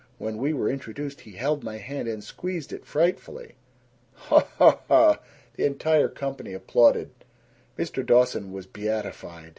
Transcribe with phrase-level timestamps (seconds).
[0.17, 3.53] When we were introduced he held my hand and squeezed it frightfully."
[4.15, 4.47] "Haw!
[4.57, 4.79] Haw!
[4.87, 5.17] Haw!"
[5.57, 7.11] The entire company applauded.
[7.77, 8.03] Mr.
[8.03, 9.49] Dawson was beatified.